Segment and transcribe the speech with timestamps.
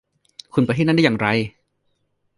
[0.53, 1.27] คุณไปที่นั่นได้อย่างไร